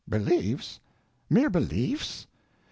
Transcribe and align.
Beliefs? 0.09 0.79
Mere 1.29 1.47
beliefs? 1.51 2.25